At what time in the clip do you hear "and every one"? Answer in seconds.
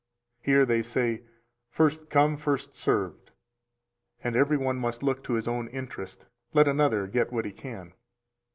4.23-4.77